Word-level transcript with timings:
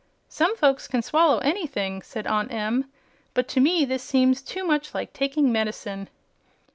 "Some 0.29 0.57
folks 0.57 0.87
can 0.87 1.03
swallow 1.03 1.37
anything," 1.37 2.01
said 2.01 2.25
Aunt 2.25 2.51
Em, 2.51 2.85
"but 3.35 3.47
to 3.49 3.59
me 3.59 3.85
this 3.85 4.01
seems 4.01 4.41
too 4.41 4.65
much 4.65 4.95
like 4.95 5.13
taking 5.13 5.51
medicine." 5.51 6.09